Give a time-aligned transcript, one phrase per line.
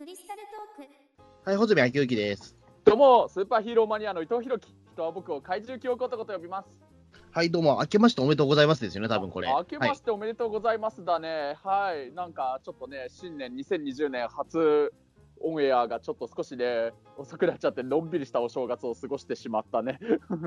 [0.00, 0.40] クリスタル
[0.76, 0.90] トーク
[1.44, 2.56] はい、穂積昭之です。
[2.86, 4.74] どうも、スーパーヒーローマニアの伊藤弘樹。
[4.94, 6.70] 人は僕を怪獣記憶男と呼びます。
[7.32, 9.48] はい、どうも、明けましておめでとうございますですよね、多分これ。
[9.48, 11.54] 明けましておめでとうございますだね。
[11.62, 14.90] はい、なんかちょっとね、新年2020年初
[15.42, 19.98] オンエアがちょっと少しね、遅くなっちゃって、のんびりしたお正月を過ごしてしまったね。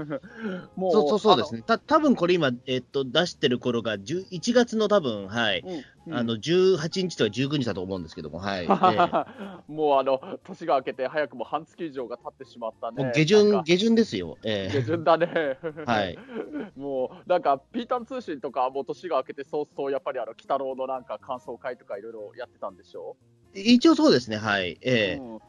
[0.75, 1.61] もそうそうそうですね。
[1.61, 8.65] た多分これ今、えっと、出してる頃が10 1月の多分、はい、うんあの、18日とか19日だと思うんですけども、はい。
[8.65, 8.67] ええ
[9.67, 13.03] もうあの年が明けて早くも半月以上が経ってしまったね。
[13.03, 14.37] もう下旬、か下旬ですよ。
[14.43, 15.57] え下旬だね。
[15.85, 16.17] はい。
[16.75, 23.15] もうなんかピータン通信とかもう年が明けて早々やっぱりあの鬼太郎のなんか感想会とかいろいろやってたんでしょ？
[23.55, 24.77] え一応そうですね、はい。
[24.81, 25.39] ええうん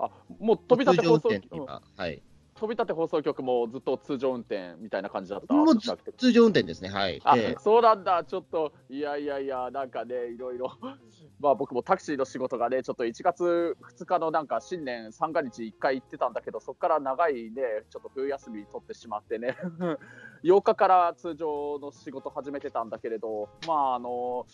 [0.00, 2.22] あもう飛び立て放送うん今、はい。
[2.58, 5.54] 飛び立て放送局もずっと通常運転みたいな感じだった。
[5.54, 7.20] もう通常運転ですね、はい。
[7.24, 10.72] あ、ええそうなんだ、ちょっと、いやいやいや、なんかね、いろいろ、
[11.38, 19.56] まあ僕もタクシーの仕事がね、ちょっと1月2日のなんか新年三が日1回行ってたんだけど、そこから長いね、ちょっと冬休み取ってしまってね、
[20.42, 24.46] 8日から通常の仕事始めてたんだけれど、まああの、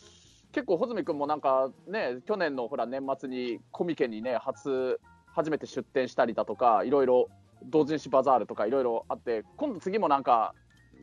[0.53, 5.01] 結構、穂積君もなんかね、去年のほら年末にコミケにね、初、
[5.35, 7.29] 初めて出店したりだとか、いろいろ
[7.71, 10.55] 同人誌バザールとかいろいろあって、今度次もなんか、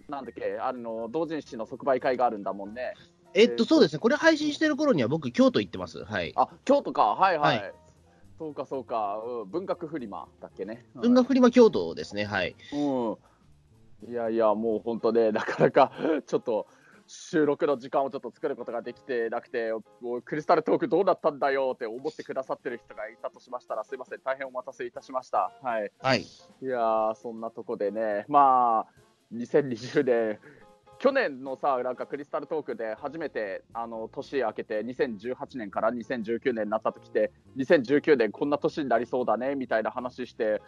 [0.08, 2.94] なんだっけ、あの同人誌の即売会があるんだもんね。
[3.34, 6.04] えっと、そうですね、これ配信してる頃には僕、京都行ってます。
[6.04, 6.34] はい。
[6.36, 7.60] あ京都か、はいはい。
[7.60, 7.74] はい
[8.42, 10.84] そうかそうか、うん、文学フリマだっけね。
[10.96, 12.56] うん文学フリマ京都ですね、はい。
[12.74, 14.12] うん。
[14.12, 15.92] いやいや、もう本当ね、なかなか
[16.26, 16.66] ちょっと
[17.14, 25.52] 収録の時間をちょっと作ることができてなくて、もうクリスタルトークどうなったんだよって思ってくださってる人がいたとしましたら、すいません、大変お待たせいたしました。
[25.62, 25.92] はい。
[26.00, 26.22] はい。
[26.22, 26.26] い
[26.62, 30.40] やー、そんなとこでね、まあ、2020年、
[31.00, 40.62] 去年のさ、なんかクリスタルトークで初めてあの年明けて、2018年から2019年になった時って、2019年こんな年になりそうだねみたいな話して、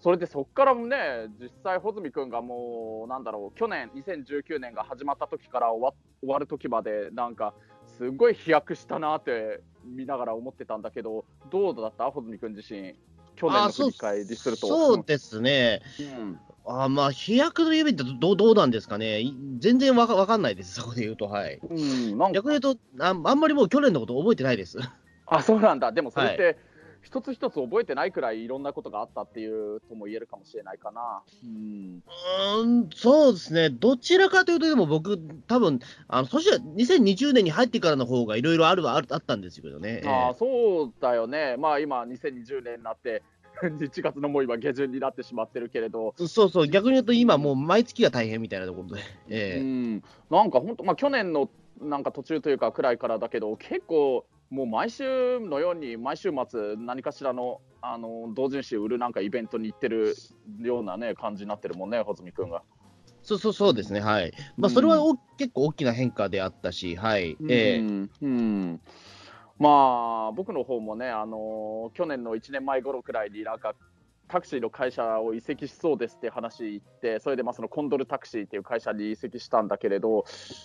[0.00, 7.54] それでそっからもね、実際、穂積君がもう、なんだろう、去年、2019年が始まった時から終わ終わる時まで、なんか、
[7.98, 12.94] すごい飛躍したなって見ながら思ってたんだけど、どうだった、穂積君自身、
[13.36, 14.66] 去年の振り返りすると。
[14.66, 15.82] そうですね。
[16.00, 21.60] うんあまあ、飛躍の指ってどうどうなんですかね、い全然わかわかんないです、そこで言うと、はい。
[21.62, 24.78] うん、逆に言うとあ、あんまりもう去年のこと覚えてないです。
[25.26, 26.58] あそうなんだ、でもそれって、
[27.06, 31.22] 一つ一つ覚えてないくらいいろんなことがあったっていうとも言えるかもしれないかな。
[31.44, 35.78] うん、うーん、そうですね、どちらかというと、でも僕、多分
[36.08, 40.02] あの年は2020年に入ってからの方がいろいろあるはあったんですけどね。
[40.04, 43.22] あえそうだよね、まあ今、2020年になって、
[43.62, 49.60] 1月のもう今、下旬になってしまってるけれど、えそうそう、逆に言うと、今、もう毎月が大変みたいなところで、ええ。
[49.60, 51.48] うん、なんか本当、まあ、去年の
[51.80, 60.14] なんか途中というか、くらいからだけど、結構、もう毎週のように、毎週末、何かしらのあの同人誌を売るなんかイベントに行ってる
[60.60, 62.62] ような、ね、感じになってるもんね、穂積君が。
[63.22, 64.32] そうそうそうですね、はい。
[64.56, 67.36] まあ、それはお、結構大きな変化であったし、はい。
[67.48, 68.80] ええうんうん
[69.58, 73.74] まあ僕の方もね、あの去年の1年前頃くらいになんか
[74.28, 80.24] タクシーの会社を移籍しそうですって話言ってそれでまあそのコンドルタクシーっていう会社に移籍したんだけれど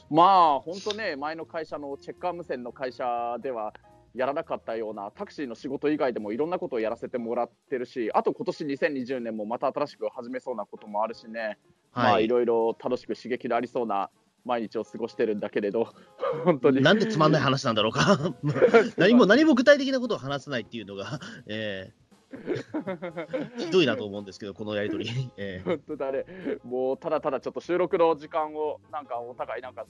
[0.09, 3.73] まあ本当ね前の会社のチェッカー無線の会社では
[4.13, 11.57] やらなかったようなタクシーの仕事以外でもいろんなことをやらせてもらってるしあと今年2020年もまた新しく始めそうなこともあるしね、
[11.93, 12.27] まあはいい。
[12.27, 14.09] ろいろ楽しく刺激のありそうな
[14.43, 15.93] 毎日を過ごしてるんだけれど
[16.43, 18.17] 本当になんでつまんない話なんだろうか。
[18.97, 22.00] 何も、何も具体的なことを話さないっていうのが、ええ
[23.57, 25.07] ひどいなと思うんですけど、このやりとり。
[25.37, 26.25] ええ本当だね、
[26.63, 29.85] もうただただちょっと収録の時間をなんかお互いなんか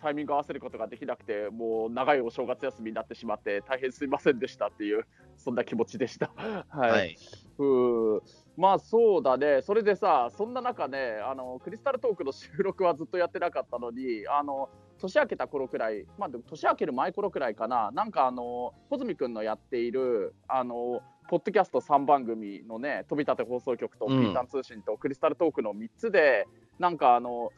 [0.00, 5.06] タイミング合わせることができなくて、もう長いお正月休みになってしまって、大変すいませんでしたっていう、
[5.36, 6.30] そんな気持ちでした。
[6.68, 7.16] はい、はい。
[7.58, 8.20] うん
[8.56, 14.68] まあそうだね、それでさ、そんな中ね、あのクリスタルトークの収録はずっとやってなかったのに、あの
[14.98, 24.20] 年明けた頃くらい、まあ、でも年明ける前頃くらいかな、なんかあの、穂積君のやっている、あの、ポッドキャスト3番組のね、飛び立て放送局と、うん。
[24.22, 26.46] ピータン通信と、クリスタルトークの3つで、
[26.78, 27.50] なんかあの、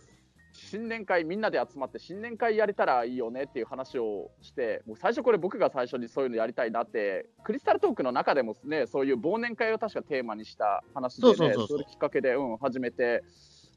[0.53, 13.23] 新年会、みんなで集まって、新年会やれたらいいよねっていう話をして、もう最初、これ、僕が最初にそういうのやりたいなって、クリスタルトークの中でもね、そういう忘年会を確かテーマにした話でね、それきっかけで、うん、始めて、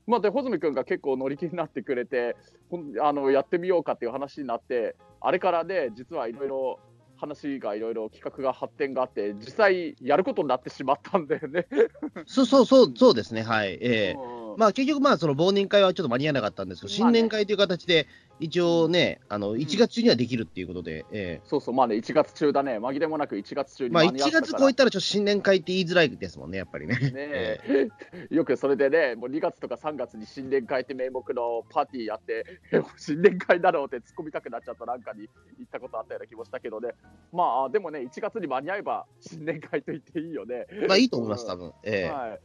[0.08, 2.36] まあ、で穂積君が結構乗り気になってくれて
[2.70, 6.80] ほんあのやってみようかっていう話になってあれからね実はいろいろ
[7.16, 11.68] 話がいろいろ企画が発展があって実際やることになってしまったんだよね。
[12.28, 13.78] そうそうそう、そうですね、はい。
[13.82, 17.20] ええうんまあ結局、まあその忘年会はちょっと間に合わなかったんですけど、まあね。
[17.20, 18.08] 新年会という形で、
[18.40, 24.48] 一応ね、あの1月中にはできるっていうことで、えそうそう、まあね、1月中だね、紛れもなく1月中えまあに間に合1ったから。
[24.48, 26.96] 月超えたら、ちょっと新年会って言いづらいですもんね、やっぱりね。
[26.96, 27.90] ねえ。
[28.32, 36.90] よくそれでね、もう2月とか3月に新年会って名目のパーティーやって、 え新年会だろうって突っ込みたくなっちゃったなんかに言ったことあったような気もしたけどね、
[37.32, 40.66] まあでもね、1月に間に合えば新年会と言っていいよね。
[40.88, 41.74] まあいいと思います、うん多分。
[41.84, 42.10] ええ。
[42.10, 42.40] はい、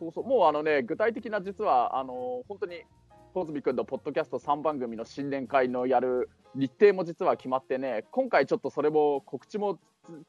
[0.00, 2.84] そうそう、もうあのね、具体的な実は、あの本当に、
[3.34, 9.78] 小泉君のポッドキャスト3番組の新年会のやる日程も実は決まってね、今回ちょっとそれも告知も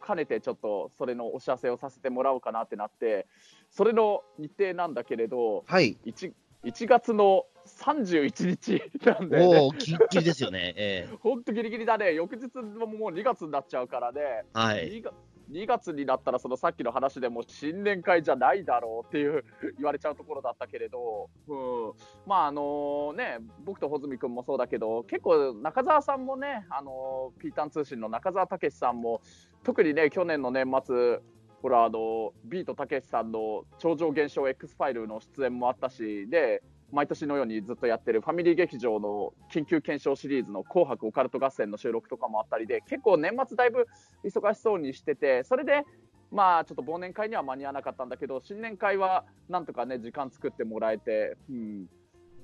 [0.06, 3.28] 兼ねて、ちょっとそれのお知らせをさせてもらおうかなってなって、
[3.72, 6.34] それの日程なんだけれど、はい、1,
[6.66, 11.16] 1月の31日なんで、ね、おお、きっきりですよね、ええ。
[11.24, 14.44] 本当ギリギリだね、翌日ももう2月になっちゃうからね。
[14.54, 15.14] はい、2, 月
[15.52, 19.44] 2月になったら、そのさっきの話でも新年会じゃないだろうっていう
[19.78, 21.94] 言われちゃうところだったけれど、うん、
[22.26, 29.22] まああのね、僕と穂積君もそうだけど、結構、中澤さんもね、あのピータン通信の中澤武さんも、
[29.64, 31.20] 特にね、去年の年末、
[31.62, 43.88] ほら、あのビートたけしさんの超常現象 X ファイルの出演もあったし、で、毎年のようにずっとやってるファミリー劇場の緊急検証シリーズの紅白オカルト合戦の収録とかもあったりで、結構年末だいぶ
[44.24, 45.84] 忙しそうにしてて、それで、
[46.32, 51.88] まあちょっと忘年会には間に合わなかったんだけど、新年会はなんとかね、時間作ってもらえて、うん。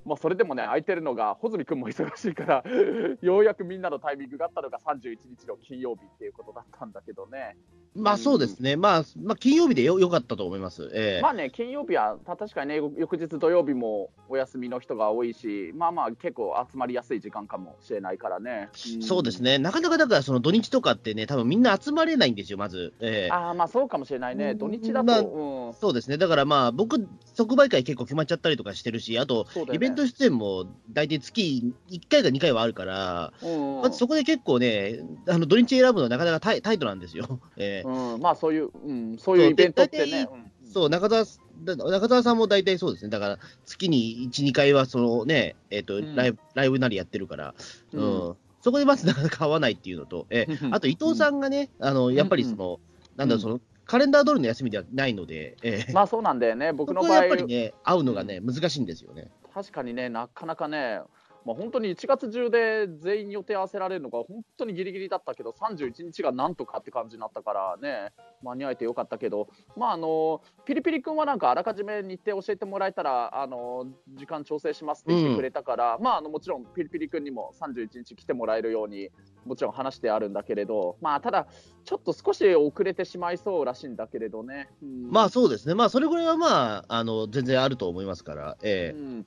[0.08, 2.64] まあそれでもね、空いてるのが、穂積君も忙しいから、
[3.20, 7.56] ようやくみんなのタイミングがあったのが31日の金曜日っていうことだったんだけどね。
[7.94, 11.22] まあそうですね、まあ、まあ、金曜日でよよかったと思います、ええ。
[11.22, 18.68] まあね、金曜日はた確かにね、よ翌日土曜日もお休みの人が多いし、まあまあ、結構集まりやすい時間かもしれないからね。
[18.98, 19.02] ん。
[19.02, 19.42] そうです。
[19.42, 22.94] ね、なかなかだから、その土日とかってね、多分みんな集まれないんですよ、まず。
[23.00, 23.32] ええ。
[23.32, 24.58] ああ、まあそうかもしれないね、うん。
[24.58, 33.82] 土日だと、まあうん、そうですね、だからまあ、僕、即売会結構決まっちゃったりとかしてるし、あと、イベント出演も大体月1回か2回はあるから、うん。
[33.82, 37.40] まずそこで結構ね、あの土日選ぶのはなかなかタイタイトなんですよ。
[37.56, 37.88] ええ。
[37.88, 40.28] うん、まあそういう、うん、そういうイベントってね。
[40.72, 41.24] そう中澤
[41.64, 46.14] 中澤さんも大体そうですね、だから月に1、2回はその、ねえーとうん。
[46.14, 47.54] ライブライブなりやってるから、
[47.92, 48.30] ううん。
[48.30, 50.74] んそこでまずなかなか合わないっていうのと、えうん。
[50.74, 52.80] あと伊藤さんがね、あのやっぱりその、
[53.16, 55.92] なんだろうその、カレンダー通りの休みではないので、ええ。
[55.92, 59.30] まあそうなんだよね、僕その場合、やっぱりね、会うのがね、難しいんですよね。
[59.52, 61.00] 確かにね、なかなかね、
[61.48, 68.12] まあ、本当に1月中で全員予定合わせられるのが本当にギリギリだったけど、31日がなんとかって感じになったからね、
[68.42, 79.08] 間に合えてよかったけど、まああのピリピリ君はなんかあらかじめ日程教えてもらえたら、あの時間調整しますって言ってくれたから、まああのもちろんピリピリ君にも31日来てもらえるように、
[79.46, 81.46] もちろん話してあるんだけれど、まあただ、
[81.86, 84.68] ちょっと少し遅れてしまいそうらしいんだけれどね。
[84.82, 85.10] うん。
[85.10, 88.98] まあそうですね、まあそれぐらいはまあ、あの全然あると思いますから、ええ。
[88.98, 89.26] うん、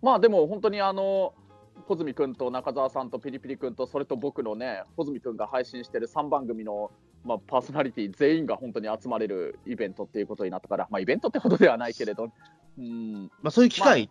[0.00, 1.34] まあでも本当にあの
[1.88, 6.90] 穂積君と中澤さんとピリピリ君とそれと僕のね穂積君が配信してる3番組の、
[7.24, 12.30] まあ、パーソナリティ全員が本当に集まれるイベントっていうことになったから、まあ、イベントってほどではないけれど、
[12.78, 13.30] うん。
[13.40, 14.10] まあ、そういう機会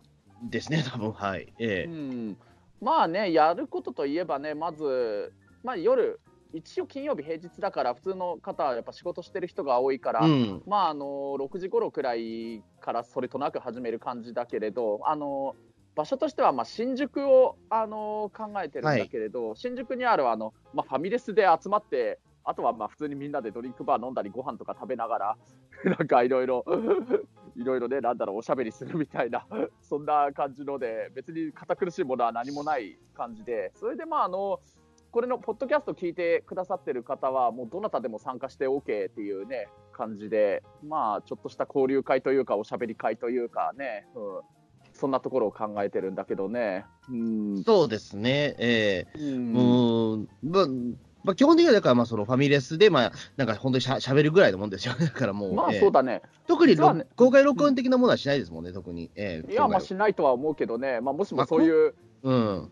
[0.49, 1.11] ですね、多分。
[1.11, 1.53] はい。
[1.59, 1.91] ええ。
[1.91, 2.37] うん、
[2.81, 5.31] まあねやることといえばねまず、
[5.63, 6.19] まあ、夜
[6.53, 11.05] 一応金曜日平日だから普通の方はやっぱ仕事してる人が多いから、うん、まああの
[11.39, 15.55] 6時頃くらいからそれとなく始める感じだけれど、あの
[15.97, 25.37] 場所としてはまあ新宿をあの考えてるんだけれど、新宿にあるあの、まあ、ファミレスで集まって、あとはまあ普通にみんなでドリンクバー飲んだり、ご飯とか食べながら、
[25.97, 26.63] なんかいろいろ、
[27.57, 29.47] いろいろね、なんだろう、おしゃべりするみたいな、
[29.81, 34.59] そんな感じので、別に堅苦しいものは何もない感じで、それでまああの、
[35.09, 44.41] これのポッドキャスト聞いてくださってる方は、もうどなたでも参加して OK っていうね、感じで、まあ、ちょっとした交流会というか、おしゃべり会というかね、うん、
[44.97, 46.85] そんなところを考えてるんだけどね。
[47.09, 47.63] うん。
[47.63, 49.19] そうですね、ええ。
[49.19, 49.53] うん。
[49.53, 50.67] うーん、まあ、
[51.23, 55.79] まあ、基本的にはだからまあそのファミレスで、まあ、なんか本当にしゃしゃべるぐらいのもんですよ、 だからもう、まあ、ええ。
[55.79, 56.21] そうだね。
[56.47, 59.11] 特に実はね公開録音的なものはしないですもんね、特に。
[59.15, 62.71] ええいや、まあ、今しないとは思うけどね、まあ、もしまあもそういう、うん、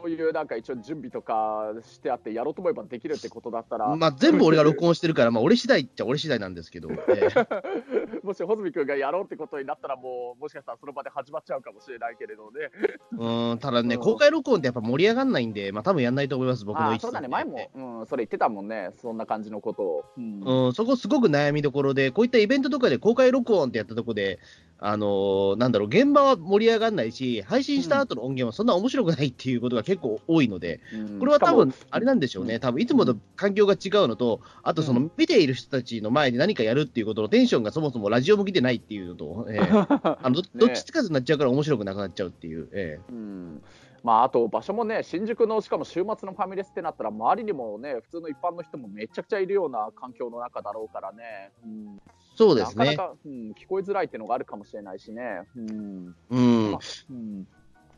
[0.00, 8.20] そういうなんか一応準備とかしてあって、やろうと思えばできるってことだったら、まあ、全部俺が録音してるから、まあ、俺次第っちゃ俺次第なんですけど、 ええ。
[8.22, 12.70] もし穂積君がやろうってことになったら、もう、もしかしたらその場で始まっちゃうかもしれないけれどね。
[13.12, 14.00] うん、ただね、うん。
[14.00, 20.04] 公開録音ってやっぱ盛り上がんないんで、まあ多分やんないと思います、僕の位置あそうだね、前も、うん、それ言ってたもんね、そんな感じのことを。
[20.16, 20.40] うん。
[20.66, 24.38] うん、そこすごく悩みどころで、こういったイベントとかで公開録音ってやったところで、
[24.82, 31.18] あのーなんだろう、現場は盛り上がらないし、配信した後の音源はそんな面白くないっていうことが結構多いので、うん。
[31.18, 32.60] これは多分あれなんでしょうね、うん。
[32.60, 43.62] 多分いつもと環境が違うのと、あとそうの見ている人たちの前で何かやるっていうことのテンションがそもそもラ味を向けてないっていうのと、えー あのどどっちつかずになっちゃうから面白くなくなっちゃうっていう、えうん
[44.02, 52.86] まあ、あと場所もね、新宿のしかも週末のファミレスってなったら、周りにもね、普通の一般の人もめちゃくちゃいるような環境の中だろうからね、うん、ーそうですね。
[52.86, 55.42] なかなか、うん、聞こえづらいっていうのがあるかもしれないしね。
[55.54, 56.78] うんうんま
[57.10, 57.46] うん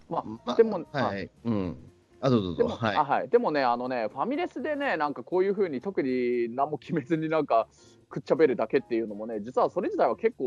[0.09, 1.77] まあ、までも、はい、うん。
[2.21, 2.59] あ、どうぞどうぞ。
[2.59, 3.05] でも、はいあ。
[3.05, 7.69] はい、でもね、あのね、ファミレスでね、なんかこういうふうに特に何も決めずになんか、
[8.09, 10.45] くっちゃべるだけっていうのもね、実はそれ自体は結構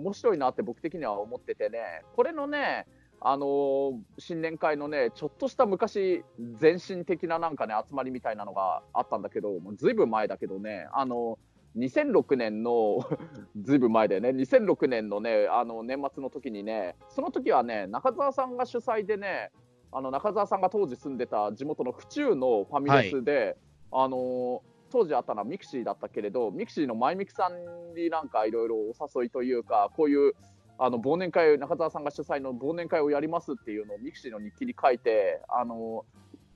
[0.00, 2.86] 面白いなって僕的には思っててね、これのね、
[3.20, 6.24] あのー新年会のね、ちょっとした昔、
[6.60, 11.38] 前身的ななんかね、集まりみたいなのがあったんだけど、ずいぶん前だけどね、あの
[11.76, 13.00] 2006年の、
[13.62, 19.50] ずいぶん前だよね、2006年のね、あの年末の時にね、その時はね、中澤さんが主催でね、
[19.92, 23.56] あの中澤さんが当時住んでた地元の府中のファミレスで、
[23.92, 30.34] あの当時あったのはミクシーだったけれど、ミクシーのマイミクさんになんかいろいろお誘いというか、こういう
[30.78, 36.04] あの忘年会、中澤さんが主催の忘年会をやりますっていうのをミクシーの日記に書いて、あの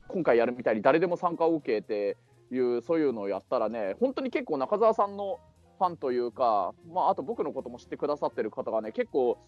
[0.09, 2.17] 今回やるみたいに誰でも参加 OK って
[2.55, 5.39] いう、そういうのをやったらね、本当に結構中澤さんの
[5.79, 9.39] ファンというか、まあ、あと僕のことも知ってくださってる方がね、結構、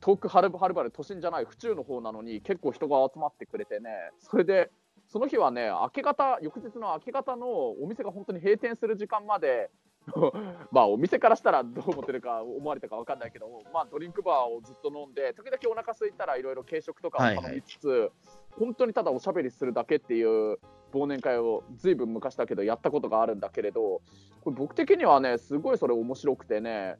[0.00, 3.88] 遠くはるばるばる都心じゃない府中の方なのに結構人が集まってくれてね、
[4.20, 4.70] それで
[5.08, 7.46] その日はね、明け方、翌日の明け方の
[7.80, 9.70] お店が本当に閉店する時間まで、
[10.70, 18.12] まあお店からしたらどう思ってるか思われたか分かんないけど、まあドリンクバーをずっと飲んで、時々お腹空いたらいろいろ軽食とかを頼みつつ、
[18.58, 20.58] 本当にただおしゃべりするだけっていう
[20.92, 24.00] 忘年会をずいぶん昔だけどやったことがあるんだけれど、
[24.42, 26.96] これ僕的にはね、すごいそれ面白くてね、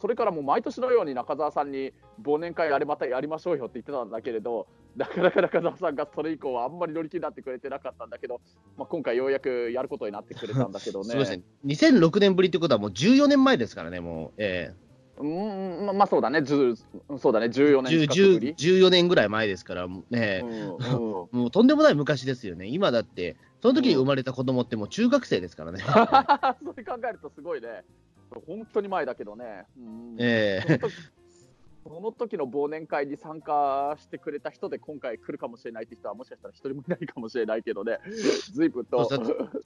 [0.00, 1.92] それからもう毎年のように中澤さんに
[2.22, 4.66] 忘年会あれまたやりましょうよって言ってたんだけれど、
[4.96, 8.40] なかなか中澤さんがそれ以降はあんまり乗り気になってくれてなかったんだけど、
[8.78, 11.04] まあ、今回ようやくやることになってくれたんだけどね。
[11.04, 11.42] すごいですね。
[11.66, 14.32] 2006年ぶりってことはもう14年前ですからね、もう。
[14.38, 14.72] え
[15.18, 16.76] うん、まあまあそうだね、ず
[17.18, 18.54] そうだね、14え年近くぶり。
[18.54, 22.66] 10 14年ぐらい前ですから、ね、うんうん もうとんでもない昔ですよね。
[22.66, 25.80] 今だって、その時に生まれた子供ってもう中学生ですからね。
[26.64, 27.84] それ考えるとすごいね。
[28.46, 29.66] 本当に前だけどね。
[29.76, 30.94] うんええその時
[31.82, 37.98] その時の忘年会に参加してくれた人で今回来るかもしれないって人はもしかしたら一人もいないかもしれないけどね、
[38.52, 39.08] ずいぶんと。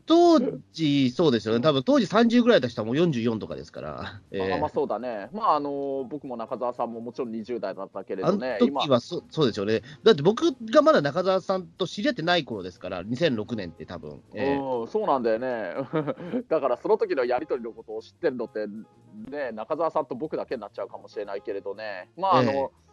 [0.06, 0.40] 当
[0.72, 1.60] 時、そうですよね。
[1.60, 4.20] 多分当時30ぐらいだった人はもう44とかですから。
[4.30, 9.82] ええあまあそうだね、まああの僕も中澤さんももちろん20代だったけれあのどね、今時はそそうですよね。
[10.04, 14.20] だって僕がまだ中澤さんと知り合ってない頃ですから、2006年って多分。
[14.34, 15.74] ええうん、そうなんだよね、
[16.48, 18.66] だからその時のやり取りのことを知ってるのって、
[19.30, 22.84] ね、中澤さんと僕だけになっちゃうかもしれないけれどね、まああの、ええ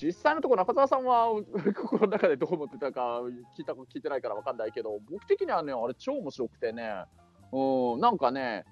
[0.00, 1.26] 実際のところ、中澤さんは
[1.74, 3.20] 心の中でどう思ってたか
[3.56, 7.04] 聞いた聞いてないから分かんないけど、僕的にはね、あれ、超面白くてね、
[7.50, 8.64] うん、なんかね、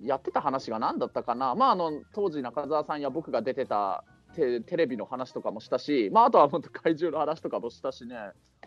[0.00, 4.04] やってた話が何だったかな、まあ、あの当時、中澤さんや僕が出てた
[4.34, 8.16] テテレビの話とかもしたし、まあ、あとは本当、怪獣の話とかもしたしね。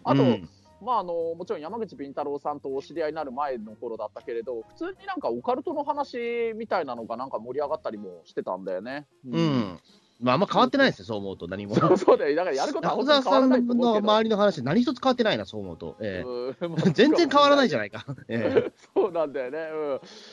[0.04, 0.50] あと、うん
[0.82, 9.06] まあ、あのもちろん山口敏太郎さんとお知り合いになる前の頃だったけれど、普通になんかオカルトの話みたいなのがなんか盛り上がったりもしてたんだよね。
[9.30, 9.80] うん。
[10.20, 11.76] まあ、あんま変わってないですよ、そう思うと、何も。
[11.76, 14.12] そうそうだよ、だからやることは変わらないと思のうけど。
[14.12, 15.96] 周りの話、何一つ変わってないな、そう思うと。
[16.02, 17.82] ええうん 全然変わらないじゃん。
[17.82, 18.06] ないか。
[18.28, 19.58] ええ そうなんだよね。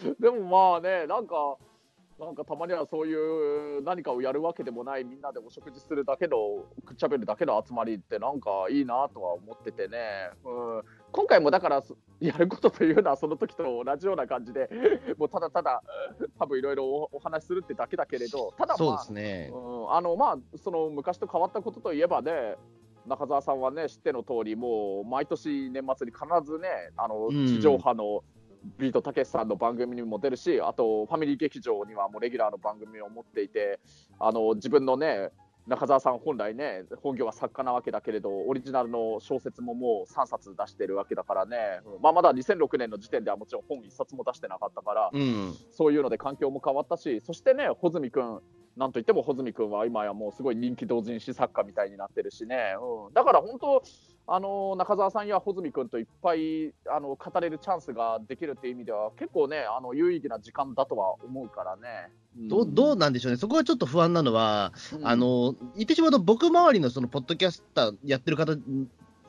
[0.05, 0.17] うん。
[0.19, 1.57] でもまあね、なんか、
[2.19, 10.31] なんかたまにはそういう何かをやるわけでもない、みんなでお食事するだけの、くっちゃべるだけの集まりって、なんかいいなとは思っててね。
[10.45, 10.83] うん。
[11.13, 11.83] 今回もだから、
[12.21, 14.71] やることというのは、その時と同じような感じで、
[15.19, 15.83] もうただただ、
[16.39, 19.51] 多分いろいろおお話しするってだけだけれど、ただまあ、そうですね。
[19.53, 22.57] うん、あのまあその昔と変わったことといえばね
[23.07, 28.23] 中澤さんはね知っての通りもう毎年年末に必ずねあのうん地上波の
[28.79, 33.81] ビートたけしさんの番組にも出るしあとファミリー劇場にはもうレギュラーの番組を持っていて
[34.19, 35.31] あの自分のね
[35.67, 42.03] 中澤さん本来ね本業は作家なわけだけれどオリジナルの小説ももう3冊出してるわけだからね、うん。
[42.03, 45.55] まあ、まだ2006年の時点ではもちろん本1冊も出してなかったから、うん。
[45.73, 48.41] そういうので環境も変わったし、そしてね、穂積君、
[48.77, 52.75] なんといっても穂積君は今やもうすごい人気同人誌作家みたいになってるしね、
[53.09, 53.83] うん、だから本当、
[54.29, 62.11] あの中澤さんや穂積君といっぱいあの語れるチャンスができるっていう意味では、結構ね、あの有意義な時間だとは思うからね。
[62.41, 62.49] ん。
[62.49, 65.07] どうどうなんでしょうね、そこはちょっと不安なのは、うん。
[65.07, 68.57] あの言ってしまうと、僕周りのそのポッドキャスターやってる方、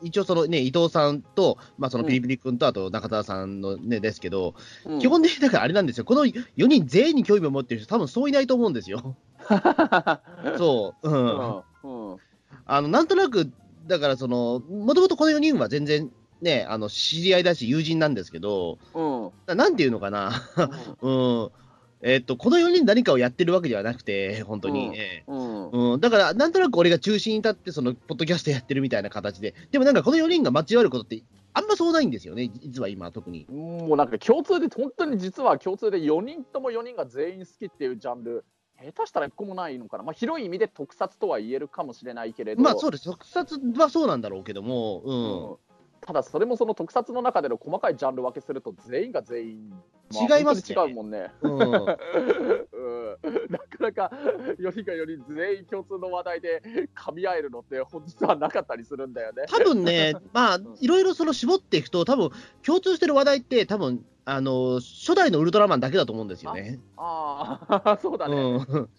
[0.02, 2.08] 一応その、ね、伊藤さんと、まあ、そのうん。
[2.08, 5.00] ピリピリ君と、あと中澤さんの、ね、ですけど、うん。
[5.00, 9.16] 基本的にだからあれなんですよ、この4人全員に興味を持ってる人、多分そういないと思うんですよ。
[10.58, 11.64] そう、うん。
[11.84, 12.12] うん。
[12.12, 12.18] うん。
[12.66, 13.52] あのなんとなく、
[13.88, 19.32] だからその、もともとこの4人は全然、ね、あの知り合いだし、友人なんですけど、うん。
[19.48, 20.32] ななんていうのかな、
[21.02, 21.50] うん、
[22.04, 24.90] えっと、この4人何かをやってるわけではなくて、本当に。
[24.90, 24.96] うん。
[24.96, 25.24] ええ。
[25.28, 25.94] うん。
[25.94, 33.48] うん、だから、なんとなく俺が中心に立って、その、ポッドキャストやってるみたいな形で、でもなんかこの4人が交わることって、あんまそうないんですよね、実は今、特に。
[33.50, 38.46] もうなんか共通で、本当に実は共通で4人とも4人が全員好きっていうジャンル、
[38.84, 45.52] 下手したら1個もないのかな、まあ、広い意味で特撮とは言えるかもしれないけれど、まあそうです、特撮はそうなんだろうけども、うん。
[45.52, 45.58] うん。
[46.02, 49.74] ただそれもその特撮の中での細かいジャンル分けすると、全員が全員、
[50.12, 50.76] 違いますね。
[50.82, 51.32] 違うもんね。
[51.42, 51.88] うん、 うん。
[53.50, 54.12] なかなか
[54.58, 56.62] 4人が4人全員共通の話題で
[56.96, 59.46] 噛み合えるのって、本日はなかったりするんだよね。
[59.48, 62.30] 多分ね、 まあ、いろいろその絞っていくと、多分
[62.64, 66.82] 共通してる話題って、多分あの初代のウルトラマンだけだと思うんですよね。
[66.98, 68.36] ああ、 そうだね。
[68.36, 68.90] うん、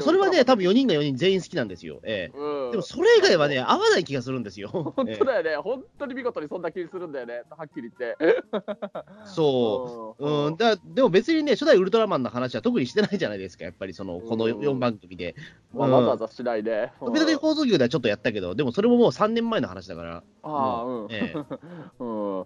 [0.00, 2.00] それはね、多分4人が4人全員好きなんですよ。
[2.02, 4.68] ええうんでもそれ以外はね、合わない気がするんですよ。
[4.94, 8.16] 本え当だよね、本当に見事にそんな気するんだよね、はっきり言って。
[8.20, 8.36] え
[9.24, 10.46] そう。
[10.46, 15.34] うん、だでも別にね、初代ウルトラマンの話は特にしてないじゃないですか、やっぱりそのこのうん4番組で。
[15.72, 16.90] わざわざしないで。
[17.00, 20.22] うん時々放送局ではちょっとやったけど、でもそれももう3年前の話だから。
[20.42, 21.06] ああ、うん。
[21.08, 21.38] ええ
[22.00, 22.44] うん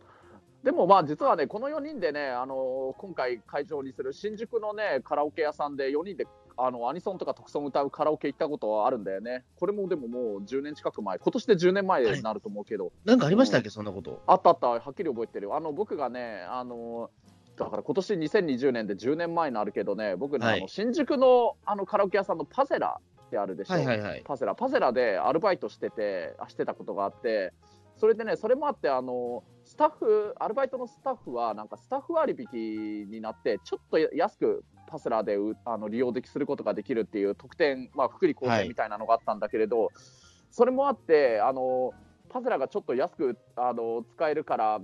[0.63, 6.27] でもまあ実はね、この4人でね、あの今回会場にする新宿のね、カラオケ屋さんで4人で
[6.57, 9.45] あのアニソンとか特ソン歌うカラオケ行ったことはあるんだよね。
[9.57, 14.23] これもでももう10年近く前、今年で10年前になると思うけど、なんかありましたっけ、そんなこと。
[14.27, 15.57] あったあった、はっきり覚えてるよ。
[15.57, 17.11] あの僕がね、あの
[17.57, 23.75] だから今年2020年で10年前になるけどね、僕ね、はいあの新宿のあのカラオケ屋さんのパセラってあるでしょ？
[23.75, 24.23] はいはいはい。
[24.25, 27.53] パセラ、パセラでアルバイトしてて、あしてたことがあって、
[27.97, 29.43] それでね、それもあって、あの
[29.73, 39.89] スタッフ、アルバイトのスタッフは、なんかスタッフ割引になって、ちょっと安くパセラでうあの利用できすることができるっていう特典、まあ、福利厚はい生みたいなのがあったんだけれど、
[40.51, 41.95] それもあって、あの
[42.29, 44.79] パセラがちょっと安くあの使えるから、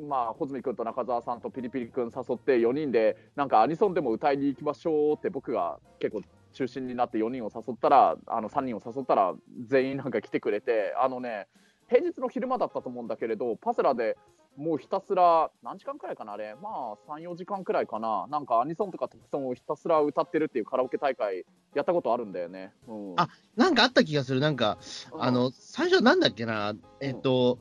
[0.00, 6.22] まあ、穂積君と中澤さんとピリピリ君誘って4人でなんかアニソンでも歌いに行きましょうって僕が結構
[6.54, 9.34] 中心になって4人を誘ったらあの3人を誘ったら
[9.66, 11.48] 全員なんか来てくれてあのね
[11.92, 14.16] 平日の昼間だったと思うんだけれどパセラで
[14.56, 16.54] もうひたすら何時間くらいかなあれ？
[16.62, 18.26] まあ34時間くらいかな。
[18.28, 22.72] なんかアニソンとか特ソンをひたすら歌ってるっていうカラオケ大会やったことあるんだよね。
[22.86, 24.78] うん、あなんかあった気がする、なんか、
[25.18, 27.58] あの、最初なんだっけな、えっと、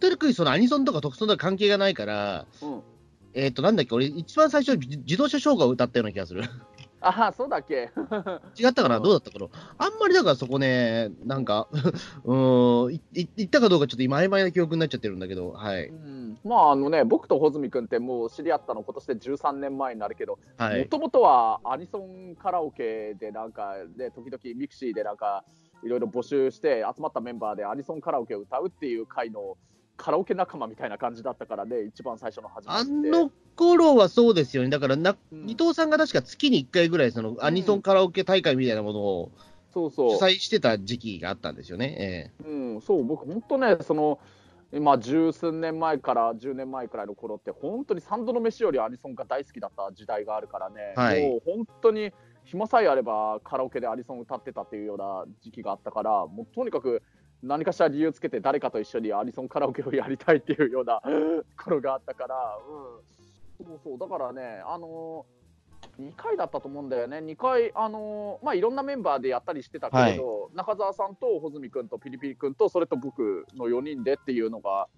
[0.00, 2.82] とにかくそのアニソンとか特ソンとか関係がないから、うん。
[3.34, 6.42] えっと、なんだっけ、俺、一番最初、自自動車唱歌を歌ったような気がする。
[7.02, 7.90] あそうだっけ？
[8.58, 9.46] 違ったかな、うんどうだったかな？
[9.78, 11.68] あんまりだからそこね、なんか、
[12.24, 15.86] うーん、いい言ったかどうかちょっと今曖昧な記憶になっちゃってるんだけど、はい。
[15.88, 20.80] うんまああのね僕と穂積君ってもう知り合ったの今年で13年前になるけどはい。
[20.80, 25.44] もともとはアニソンカラオケでなんかで時々ミクシーでなんか
[25.84, 29.56] いろいろ募集して集まったメンバーでアニソンカラオケを歌うっていう会の
[30.02, 34.68] カラオケ仲間みたいな感じだったからね一番最初の始まりあの頃はそうですよね。
[34.68, 35.48] だからな、うん。
[35.48, 39.30] 伊藤さんが確か月に1回ぐらい、そのアニソンカラオケ大会みたいなものを
[39.70, 40.18] 主そうそう。
[40.18, 42.32] 催してた時期があったんですよね。
[42.42, 43.04] えうん、そう。
[43.04, 44.18] 僕本当ねその
[44.72, 51.22] 今十数年前から10年前くらいの頃って本当に三度の飯よりアニソンが大好きだった時代があるからね、はい。
[51.22, 52.10] もう本当に
[52.44, 57.02] 暇さえあればカラオケでアニソン歌ってたっていうような時期があったからもうとにかく
[57.42, 61.00] 何かしら理由つけて誰かと一緒にアニソンカラオケをやりたいっていうような
[61.56, 62.58] 頃があったから、
[63.58, 65.26] うん、そうそうだからねあの
[66.00, 74.88] 2回だったと思うんだよね、2回、あのーまあ、いろんなメンバーでやったりしてたけれど、中澤さんと穂積君とピリピリ君と、それと僕の4人でっていうのが、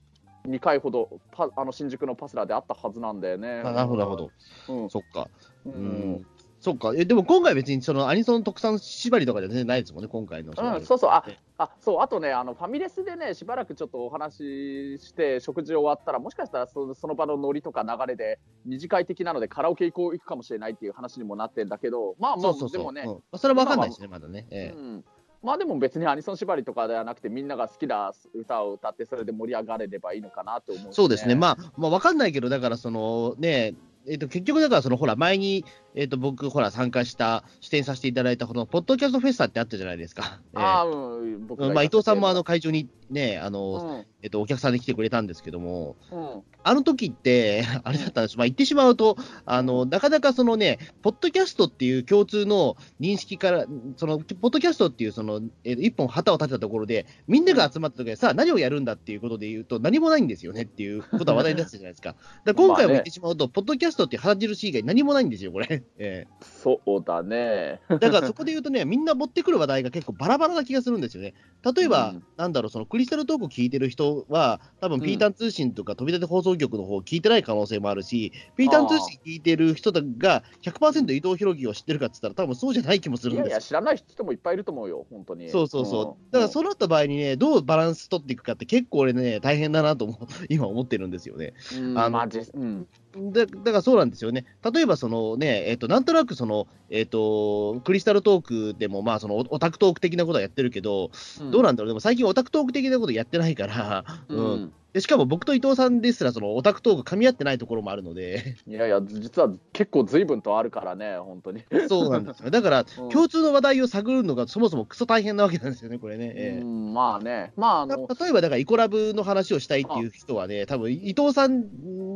[0.46, 3.61] 2回ほどパあの新宿のパスラであったはずなんだよね。
[3.61, 4.30] えなるほど、なるほど。
[4.68, 5.28] うんそっか。
[5.64, 6.26] ううんん。
[6.64, 6.94] そっか。
[6.96, 10.55] え、でも今回別にそのアニソン特産縛りとかじゃ全然ないですもんね、今回の。
[10.57, 11.22] うん、そうそう、あ
[11.59, 22.79] あそうあとねあの、ファミレスでね、しばらくちょっとお話しして、食事終わったら、もしかしたらそのその場のノリとか流れで、二次会的なのでカラオケ行こう行くかもしれないっていう話にもなってんだけど、まあまあ、そうそうそう。
[22.79, 24.46] でもね、うんまあそれは分かんないですね、まだね。
[24.50, 25.05] ええうん、
[25.42, 33.74] まあでも別にアニソン縛りとかではなくて、みんなが好きな歌を歌って、それで盛り上がれればいいのかなと思う、そうですね、まあ、まあ、分かんないけど、だからそのね、
[34.07, 40.40] えっと結局、だからそのほら、前に、えっと僕、ほら、参加した、出演させていただいた、このポッドキャストフェスタってあったじゃないですか。
[40.54, 62.16] ええああ、うん、僕まあ、伊藤さんもあやの会場にね、あの、てえっと、お客さんで来てくれたんですけども、うん、うん、あの時って、 あれだったんです、まあ、言ってしまうと、あの、なかなかそのね、ポッドキャストっていう共通の認識から、その、ポッドキャストっていうその、えー一本旗を立てたところで、みんなが集まった時にさあ何をやるんだっていうことで言うと、何もないんですよねっていうことは話題になってたじゃないですか。
[62.44, 65.84] だ今回も 言ってしまうと、ポッドキャストっていう旗印以外何もないんですよ、これ。
[65.85, 65.94] ね。
[65.99, 67.81] えそうだね。
[67.90, 71.35] えだからそこで言うとね、 みんな持ってくる話題が結構バラバラな気がするんですよね。
[71.75, 85.49] 例えば、うんなんだろう、そのクリスタルトークを聞いてる人は、多分うんピータン通信とか飛び立て放送局の方を聞いてない可能性もあるし、ピータン通信聞いてる人が100%伊藤博樹を知ってるかって言ったら、多分そうじゃない気もするんですよいやいや、知らない人もいっぱいいると思うよ、本当に。
[85.49, 86.29] そうそうそう。
[86.29, 91.55] んだからそうなった場合にね、どうバランス取っていくかって結構俺ね、大変だなと思う今思ってるんですよね。
[91.77, 92.87] うん、あのまあ、実うん。
[93.16, 94.44] だだからそうなんですよね。
[94.72, 101.11] 例えばそのね、えっ、と、なんとなくその、えっ、と、クリスタルトークでもまあそのオオタクトーク的なことはやってるけど、
[101.50, 104.72] どうなんだろう、でも最近オタクトーク的なことやってないから、ううんん。
[104.94, 111.64] でしかも僕と伊藤さんですらそのオタクトーク噛み合ってないところもあるので、いやいや、実は結構随分とあるからね、本当に。
[111.88, 112.50] そうなんですよ。
[112.50, 116.33] だから、うん共通の話題を探るのがそもそもクソ大変なわけなんですよね、これね。
[116.37, 121.64] ええうん、まあね、まあ、あたの、例えばだから、イコラブの話をしたいっていう人はね、多分伊藤さん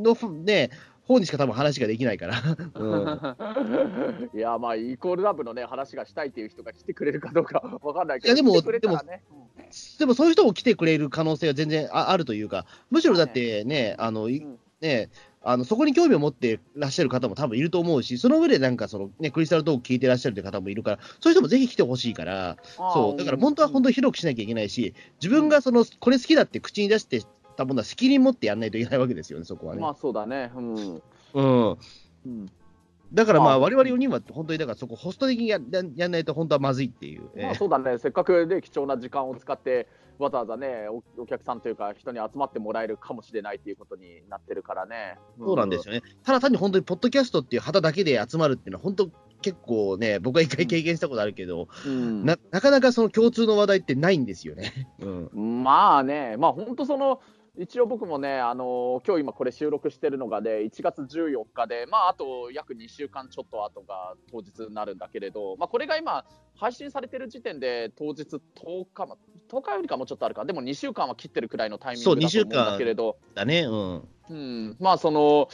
[0.05, 0.15] の
[0.45, 0.71] ね、
[1.09, 2.43] 方にしか多分話ができないから。
[2.75, 9.23] うん、いや、まあ、イコールラブのね、話がしたいっていう人が来てくれるかどうかわかんないけど、いやでも来てくれたらね、
[9.99, 14.59] でもそういう人も来てくれる可能性は全然ああるというか、むしろだってね、あのいうん。
[14.81, 15.11] ね
[15.43, 23.19] あのそこに興味を持ってらっしゃる方も多分いると思うし、その上でなんかその、ね、クリスタルトーク聞いてらっしゃるという方もいるから、そういう人もぜひ来てほしいから、そう。
[23.19, 27.23] だから本当は本当に広くしなきゃいけないし、自分がそのこれ好きだって口に出して
[27.59, 29.83] たものは責任持ってやらないといけないわけですよね、そこはね。
[29.83, 30.51] まあ、そうだね。
[30.55, 31.03] うん。
[31.35, 31.79] うん
[32.27, 32.47] うん
[33.11, 37.23] だからまあ、まあ我々4人は本当にだからそこ、ホスト的にやややんないと本当はまずいっていう。
[37.37, 45.17] えまあ、えそうだね、せっかくね、貴重な時間を使って、わざわざねお、お客さんというか、人に集まってもらえるかもしれないっていうことになってるからね。
[45.39, 46.03] そうなんですよね。
[46.23, 54.89] ただ単に本当にポッドキャストっていう旗だけで集まるっていうのは、本当結構ね、僕は一回経験したことあるけど、うんななかなかその共通の話題ってないんですよね。
[55.01, 57.21] うん、まあね、まあ本当その、
[57.61, 66.25] 一応僕もね、あの今日今これ収録してるのがね、1月14日で、まああと約2週間ちょっと後が当日になるんだけれど、まあこれが今、
[66.57, 69.17] 配信されてる時点で当日10日、ま
[69.51, 74.09] 10日よりかもちょっとあるか、でも2週間は切ってるくらいのタイミングだと思うんだけれど、だね、うん。
[74.31, 75.49] うん、まあその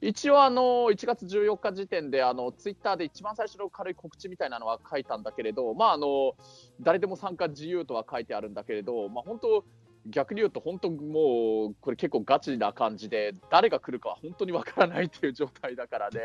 [0.00, 6.34] 一応あの1月14日時点であのツイッターで一番最初の軽い告知みたいなのは書いたんだけれど、まああの
[6.80, 9.64] 誰でも参加自由とは書いてあるんだけれど、まあ本当
[10.10, 16.20] 逆に言うと本当もうこれ結構ガチな感じで誰が来るかは本当にわからないっていう状態だからね。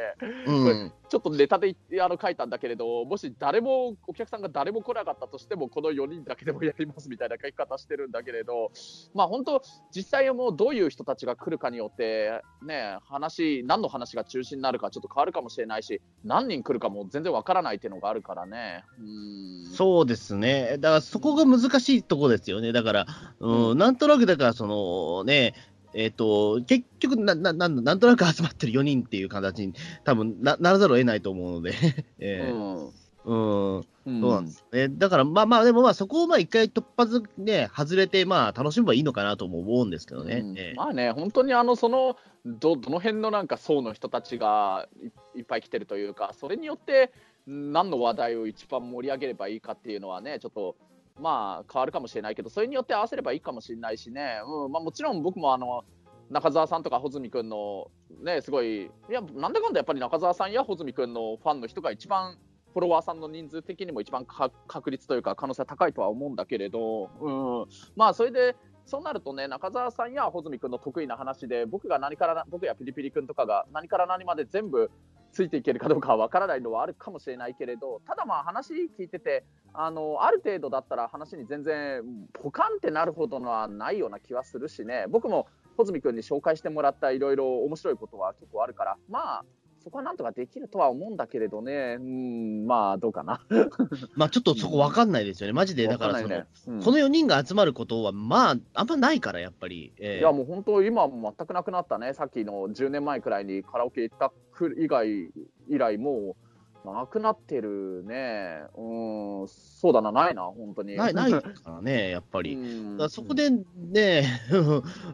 [0.46, 8.72] うん、ちょっとネタであの書いたんだけれど、もし誰も、お客さんが誰も来なかったとしても、この4人だけでもやりますみたいな書き方してるんだけれど、
[9.14, 9.62] まあ本当、
[9.94, 18.86] 実際はもうどういう人たちが来るかによって、ね、話、何の話が中心になるかちょっと変わるかもしれないし、何人来るかも全然わからないっていうのがあるからね。
[18.98, 20.78] うんそうですね。
[20.80, 22.72] だからそこが難しいところですよね。
[22.72, 23.06] だから、
[23.40, 25.56] うん、なんとなくだから、そのね、
[25.94, 29.74] えっ、と、結局ななな、なんとなく 集まってる4人っていう形に
[30.04, 31.74] 多分なならざるを得ないと思うので、
[32.20, 33.02] ええ。
[33.24, 33.86] うん。
[33.86, 34.88] そうなんですね。
[34.90, 40.38] だから、まあまあ、でもまあ、そこをまあ一回突発ね、外れて、まあ、楽しめばいいのかなとも思うんですけどね。
[40.38, 40.58] うん。
[40.58, 40.74] ええ。
[40.76, 44.88] まあね、本当にあのそのどどの辺のなんか層の人たちが
[45.36, 47.12] いいっぱい来てるというか、それによって
[47.46, 50.76] 何の話題を一番盛り上げればいいかっていうのはね、ちょっと
[51.20, 55.84] まあ変わるかもしれないけど、それによって合わせればいいかもしれないしね、うんまあ、もちろん僕もあの
[56.30, 57.92] 中澤さんとか穂積君の
[58.24, 62.38] ね、すごい、いや、なんだかんだやっぱり中澤さんや穂積君のファンの人が一番
[62.74, 74.90] フォロワーさんの人数的にも一番か確率というか可能性は高いとは思うんだけれど、うん、まあそれでそうなるとね中澤さんや穂積君の得意な話で僕が何から僕やピリピリ君とかが何から何まで全部
[75.32, 85.06] ついていけるかどうかは分からないのはあるかもしれないけれどただまあ話聞いててあのある程度だったら話に全然ポカンってなるほどのはないような気はするしね。
[85.10, 89.46] 僕も穂積君に紹介してもらったいろいろ面白いことは結構あるからまあ
[89.84, 93.42] そこはなんとかできるとは思うんだけれどね、うん、まあどうかな。
[94.16, 95.54] まあ、ちょっとそこ分かんないですよね。
[95.54, 99.92] マジで、だからその、ねうんこの4人が集まることは、まあ、あんまないから、やっぱり。
[99.98, 104.32] ええいやもう本当、今全くなくなったね、さっきの10年前くらいにカラオケ行った
[104.78, 105.32] 以外
[105.68, 106.51] 以来、もう
[106.86, 110.96] なくなってるね、うん、そうだな、ないな、本当に。
[110.96, 112.56] ないないからね、 やっぱり。
[112.56, 114.42] うそこでね、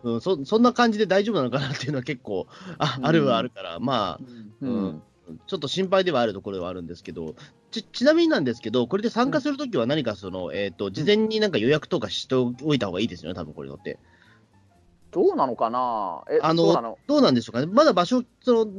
[0.03, 0.21] うん。
[0.21, 4.19] そ、そんな感じで大丈夫なのかなっていうのは結構ああるはあるから、まあ、
[4.61, 4.69] うん。
[4.69, 5.03] うん。
[5.45, 7.35] ちょっと心配ではあるところではあるんですけど、
[7.71, 13.99] ちちなみになんですけど、これで参加するときは何かその、えっ、と、事前になんか予約とかしておいた方がいいですよね、多分これのって。
[15.17, 18.71] どうなのかな、えあのそうどうなんでしょうかね、まだ場所、そのフ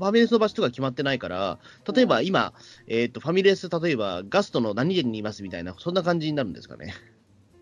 [0.00, 1.58] ァミレスの場所とか決まってないから、
[1.94, 2.54] 例えば今、
[2.86, 6.94] えっ、と、ファミレス、例えばガストの何店にいますみたいな、そんな感じになるんですかね。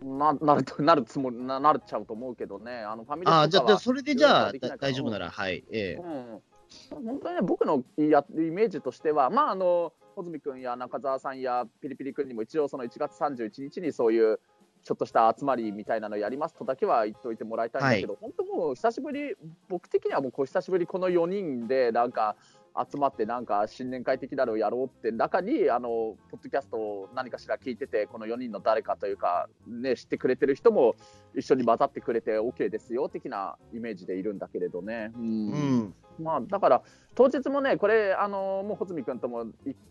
[0.01, 5.65] ななるとなるつもりななるっちゃうと思うけどね、あのファミレスとかはああ、じゃあ、それでじゃあ、大丈夫なら、はい。
[5.73, 6.01] ええ。
[6.01, 7.05] うん。
[7.05, 14.39] 本当にね、僕のやイメージとしては、まあ、あの、穂積君や中澤さんやピリピリ君にも一応その1月31日にそういう
[14.83, 19.35] ちょっとした集まりみたいなのやりますとだけは言っておいてもらいたいんだけど、はい、本当もう久しぶり、
[19.69, 22.37] 僕的にはもうこう久しぶりこの4人でなんか
[22.77, 25.89] 集まってなんか新年会的なのをやろうって中にあの
[26.31, 30.95] ポッドキャストを何かしら聞いててこの4人の誰かというか、ね、知ってくれてる人も
[31.37, 35.13] 一緒に混ざってくれて OK ですよ的なイメージでいるんだけれどね。
[35.17, 36.83] うん、うんまあ、だから
[37.15, 39.47] 当日もね、これ、あのもう穂積君とも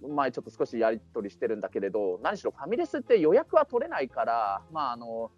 [0.08, 5.32] 前、ちょっと少しやり取りしてるんだけれど、何しろファミレスって予約は取れないから、まあ、あの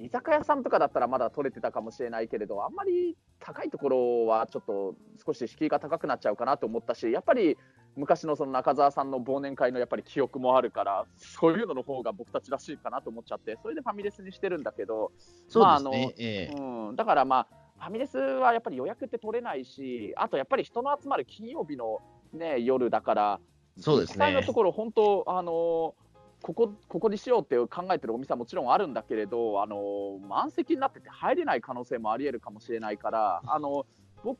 [0.00, 7.56] 居酒屋さんとかだったらまだ取れてたかもしれないけれど、あんまり高いところはちょっと少し敷居が高くなっちゃうかなと思ったし、やっぱり
[7.96, 15.12] 昔のその中澤さんの忘年会のやっぱり記憶もあるから、そういうのの方が僕たちらしいかなと思っちゃって、それでファミレスにしてるんだけど、
[15.48, 22.00] そうですね、えうん、だからまあ、ファミレスはやっぱり予約って取れないし、あとやっぱり人の集まる金曜日の、
[22.32, 23.40] ね、夜だから、
[23.78, 24.14] そうですね。
[24.14, 25.94] 実際のところ、本当、あの
[26.44, 33.86] ここここにしようって考えてるお店はもちろんあるんだけれど、あの満席になってて入れない可能性もありえるかもしれないから、あの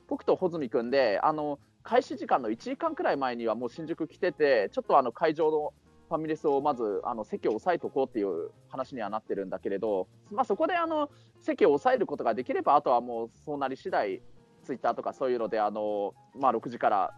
[0.07, 5.73] 僕と穂積君で、あの開始時間の1時間くらい前にはもう新宿来てて、ちょっとあの会場の
[6.11, 11.09] ファミレスをまずあの席を押さえておこうっていう話にはなってるんだけれど、まあ、そこであの
[11.41, 14.21] 席を押さえることができれば、あとはもうそうなり次第
[14.63, 17.15] ツイッターとかそういうので、あのまあ、6時から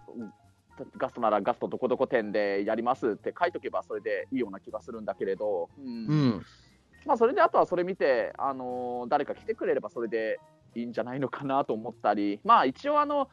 [0.97, 6.47] ガストならガストどこどこ店でやりますって書いとけばそれでいいような気がするんだけれど、うん、うん、
[7.07, 10.41] まあ、それであとはそれ見て、あの誰か来てくれればそれで
[10.75, 13.29] いいんじゃないのかなと思ったり、まあ、一応あの、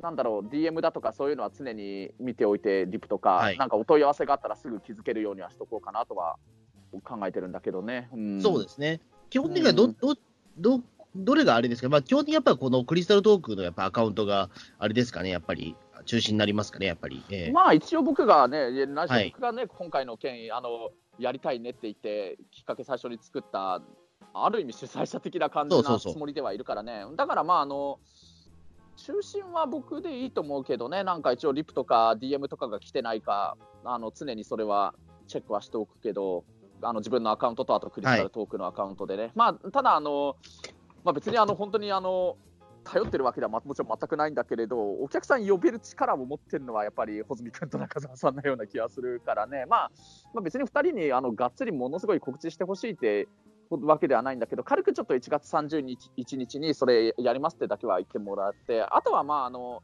[0.00, 6.36] なんだろう、DM だとかそういうのは常に見ておいて、リプとか、はい、なんかお問い合わせがあったらすぐ気づけるようにはしとこうかなとは
[7.04, 8.08] 考えてるんだけどね。
[8.12, 9.00] うん、そうですね。
[9.28, 10.14] 基本的にはど、ど、
[10.56, 10.80] ど、
[11.14, 17.22] どれがあれですか、まあ、基本的にやっぱりこのクリスタルトークのやっぱアカウントがあれですかね、やっぱり中心になりますかね、やっぱり。
[17.30, 23.80] えー、まあ一応僕がね、何しろ僕がね、はい、今回の件、あの、やりたいねって言って、きっかけ最初に作った、
[24.34, 27.04] ある意味主催者的な感じなつもりではいるからね。
[27.16, 27.98] だからまああの、
[28.96, 34.94] 中心は僕でいいと思うけどね、なんか一応、リプとか DM とかが来てないか、あの常にそれは
[35.26, 36.44] チェックはしておくけど、
[36.82, 40.36] あの自分のアカウントと、あとクリスタルトークのアカウントでね、はい、まあ、ただあの、
[41.04, 42.36] まあ、別にあの本当にあの
[42.84, 49.90] 頼ってるわけではもちろん全くないんだけれど、お客さん呼べる力を持ってるのは、やっぱり穂積君と中澤さんのような気がするからね、まあ、
[50.34, 53.28] まあ、別に2人にあのがっつりものすごい告知してほしいって
[53.70, 59.82] わけではないんだけど、軽くちょっと1月30日日にそれやりますってだけは言ってもらって、あとはまあ、あの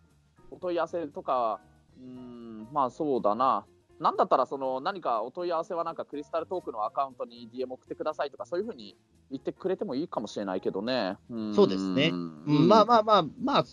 [0.51, 1.61] お問い合わせとか、
[1.99, 3.65] うん、まあそうだな、
[4.01, 8.97] なんだったらその何かお問い合わせはなんかクリスタルトークのアカウントに DM 送ってくださいとかそういうふうに
[9.31, 11.17] 言ってくれてもいいかもしれないけどね。
[11.31, 12.09] うそうですね。
[12.09, 13.65] うん、まあまあまあまあ、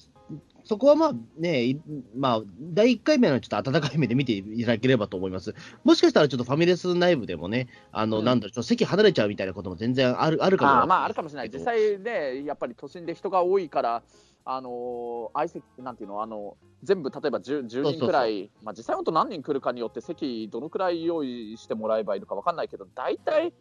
[0.63, 1.77] そこはまあね、
[2.15, 5.53] まあ、第1回目のちょっと温かい目で見ていただければと思います。
[5.83, 11.51] もしかしたらちょっとファミレス内部でもね、あの、うん、なんだろう、ちょっと席離れちゃうみたいなことも全然あるあるかもあまあ、あるかもしれない。
[11.53, 14.01] 実際ね、やっぱり都心で人が多いから、
[14.47, 23.53] あの相席なんていうの、あの全部例えば 10, 10人くらい、まあ、実際本当何人来るかによって席どのくらい用意してもらえばいいのか分かんないけど、大体、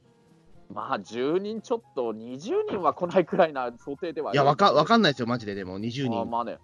[0.73, 6.21] まあ10人ちょっと、20人は来ないくらいな想定ではいや、わかわかんないですよ、マジで、でも20人。
[6.21, 6.59] あまあね、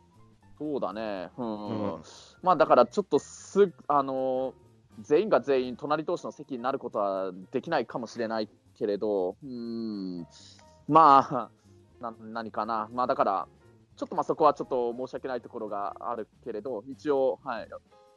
[0.59, 2.03] そうだね、うん、うん、
[2.43, 4.53] まあだからちょっとす、あの
[5.01, 10.27] 全員が全員、隣同士の席になることはできないかもしれないけれど、うん、
[10.89, 11.51] まあ、
[12.03, 13.49] な何かな、まあだから、
[14.01, 17.69] ちょっとまあそこはちょっと申し訳ないところがあるけれど、一応、はい、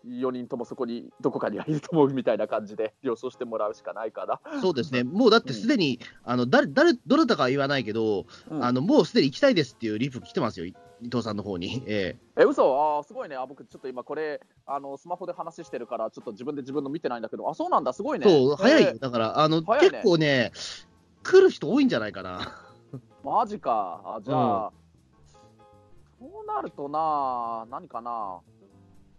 [0.08, 10.74] 4人ともそこにどこかにはいると思うみたいな感じで了承してもらうしかないからそうですね、もうだってすでに、うん、あの誰誰どなたかは言わないけど、うん、あのもうすでに行きたいですっていうリプ来てますよ、伊
[11.12, 11.84] 藤さんの方に。
[11.86, 12.98] えー、え嘘？
[13.00, 13.36] あすごいね。
[13.36, 18.26] あ、僕、ちょっと今、これあの、スマホで話してるから、ちょっと自分で自分の見てないんだけど、あそうなんだ、すごいね。
[18.26, 20.54] そう、早いよ、だからあの、ね、結構ね、
[21.24, 22.56] 来る人多いんじゃないかな。
[23.24, 24.83] マジか、あじゃあ、うん
[26.24, 28.40] そうなるとな、何かな、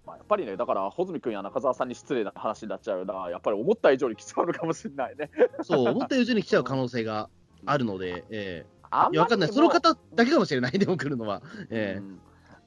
[0.07, 5.31] まあ、やっぱりね、だから、穂積君や中澤さんに失礼な話になっちゃうな、やっぱり思った以上に来ちゃうのかもしれないね。
[5.63, 7.29] そう、思った以上に来ちゃう可能性が
[7.67, 11.43] あるので、えー、いや、わかんない、その方だけかもしれない、でも来るのは。
[11.69, 12.21] えー、うん。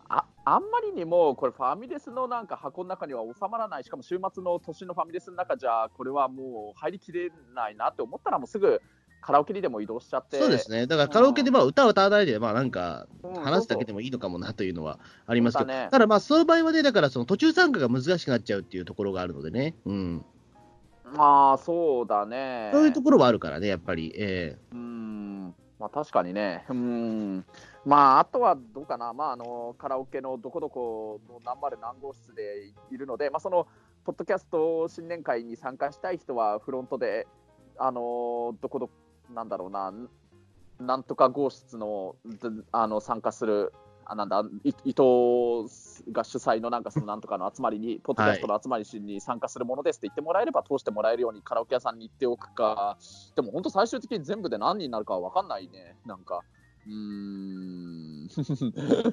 [0.10, 8.80] ああんまりにも、これ、ファミレスのなんか箱の中には収まらない、しかも週末の都心のファミレスの中じゃ、これはもう入りきれないなって思ったら、もうすぐ
[9.21, 10.39] カラオケにでも移動しちゃって。
[10.39, 10.88] そうですね。
[10.88, 13.08] だからカラオケでまあ歌を歌わないで、まあなんか、
[13.43, 19.75] 話すだけでもいいのかもなというのはありますけど、ね、ただまあその場合はね、だからその途中参加が難しくなっちゃうっていうところがあるのでね。
[19.86, 20.25] うん。
[21.13, 22.69] まあそうだね。
[22.73, 24.13] そういうところはあるからね、やっぱり。
[24.15, 25.56] えー、うん。
[25.80, 27.45] まあ確かにね、うん、
[27.86, 33.67] まああとはどうかな、まああのカラオケのどこどこの何丸何号室でいるので、まあその
[34.03, 37.27] ポッドキャスト新年会に参加したい人はフロントで、
[37.77, 38.89] あのどこど
[39.34, 39.94] なんだろうな、
[40.80, 43.74] なんとか号室のずあの参加する。
[44.10, 45.68] あなんだい伊藤
[46.13, 52.98] が主催のなんかそのなんとかの集まりに、ポッドキャストの集まりに参加するものですって言ってもらえれば、通してもらえるようにカラオケ屋さんに行っておくか、
[53.36, 56.46] でも本当、最終的に全部で何人になるかは分かんないね、なんか。
[56.88, 58.08] うーん。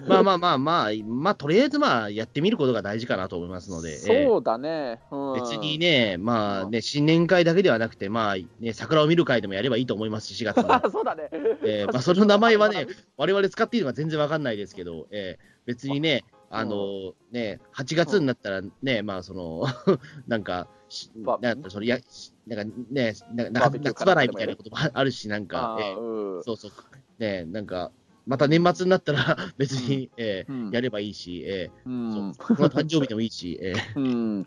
[0.08, 3.96] まあまあまあまあ、まあとりあえずまあやってみることが大事かなと思いますので、ええ。
[4.26, 10.64] そうだね、うん、別にね、まあね、新年会だけではなくて、まあね、桜を見る会でもやればいいと思いますし、4月に。
[10.90, 11.28] そうだね、
[11.64, 19.64] えーまあ、その名前はね、我々使っていいのか全然わかんないですけど、えー別にね、あのね、8月になったらね、まあその、
[20.28, 20.68] なんか、
[21.40, 21.98] なんかそのや
[22.46, 26.72] なんかね、なんか夏払いみたいなこともあるし、なんかあ、えーそうそう、
[27.18, 27.92] ね、なんか、
[28.27, 30.70] また年末になったら別に、えーうん。
[30.70, 32.35] やればいいし、えうーん。
[32.35, 32.57] そう。
[32.57, 34.03] この誕生日でもいいし、えー う
[34.40, 34.46] ん。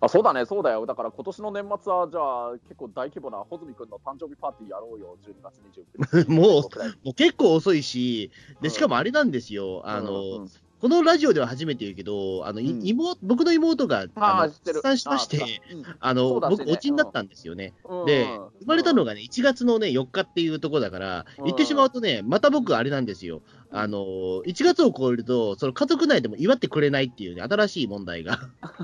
[0.00, 6.28] あそうだね、そうだよ、だから今年の年末は、じゃあ、結構大規模な穂積君の誕生日パーティーやろうよ、12月29日。
[6.30, 6.62] もう
[7.02, 8.70] もう結構遅いし、で、うん。
[8.70, 10.48] しかもあれなんですよ、あの、うん
[10.80, 12.86] このラジオでは初めて言うけど、あの、いうん。
[12.86, 15.60] 妹僕の妹が、あの、出産しまして、
[15.98, 17.74] あの、ね僕、おちになったんですよね。
[17.84, 18.06] うん。
[18.06, 18.28] で、うん。
[18.60, 21.44] 生まれたのがね、1月のね、4日っていうところだから、うん。
[21.46, 23.42] 言ってしまうとね、また僕、あれなんですよ。
[23.70, 23.98] あの、
[24.46, 28.38] 1月を超えると、その家族内でも祝ってくれないっていうね、新しい問題が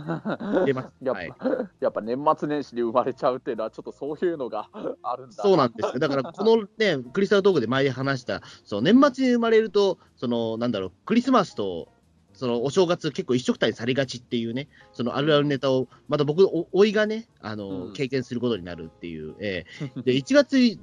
[0.66, 0.88] 出ます。
[1.02, 1.68] やっぱ、はい。
[1.80, 4.68] やっぱ年末年始に生まれちゃうっていうのは、ちょっとそういうのが
[5.02, 5.42] あるんだ。
[5.42, 5.98] そうなんですよ。
[5.98, 11.88] だから、このね、クリスタルトークで前話した、そう、年末に生まれると、その、なんだろう、クリスマスと、
[12.34, 20.78] そのお正月結構一緒くたにされがちっていうね、そのあるあるネタを、また僕、おおいがね、あの、うん経験することになるっていう、えー で、1月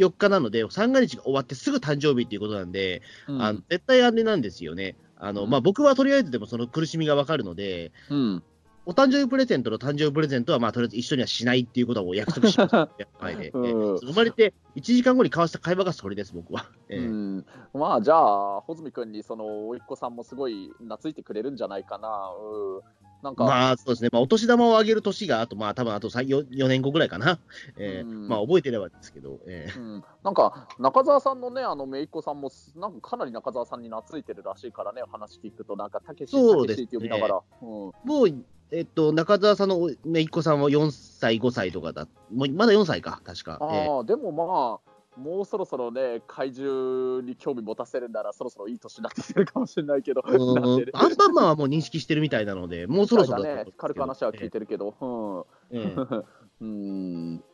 [0.00, 4.96] 4日なので、三が日が終わってすぐ誕生日っていうことなんで、うんあの絶対あれなんですよね。
[5.16, 8.42] あの、うんまあ、僕はとりあえずでもその苦しみがわかるので、うん
[8.86, 12.88] お誕生日プレゼントの誕生日プレゼントは、まあ、とりあえず一緒にはしないっていうことを約束しました。
[13.20, 13.46] 前で。
[13.46, 16.66] えうん生まれて1時間後に交わした会話がそれです、僕は。
[16.88, 22.08] ええうん、まあじゃあ、穂積君にその甥っ子さんもすごい懐いてくれるんじゃないかな。
[22.42, 22.80] うん、
[23.22, 24.08] なんか、まあ、そうですね。
[24.12, 27.38] まあ、お年玉をあげる年が、あと、まあ、多分あと 4, 4年後ぐらいかな。
[27.76, 37.42] ええうんまあ、覚えてればですけど、ええうん、なんか中澤さんのね、あの姪っ子さんもなんかかなり中澤さんに懐いてるらしいからね、話聞くと、なんかたけし、そうですねたけしって呼びながら。
[37.62, 37.92] うんも
[38.24, 42.06] う、えっと、中澤さんのお姪っ子さんは4歳、5歳とかだ。
[42.32, 43.58] もうまだ4歳か、確か。
[43.72, 53.42] ええああ、でもまあ、もうそろそろね、怪獣に興味持たせるなら、そろそろいい年になってきてるかもしれないけど、アンパンマンはもう認識してるみたいなので、もうそろそろ。
[53.42, 55.80] ね、軽く話は聞いてるけど、ええ。
[55.80, 56.24] え え
[56.62, 56.66] うん、う
[57.36, 57.44] ん